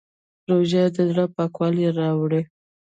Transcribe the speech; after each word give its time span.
روژه 0.49 0.83
د 0.95 0.97
زړه 1.09 1.25
پاکوالی 1.35 1.87
راوړي. 1.99 2.41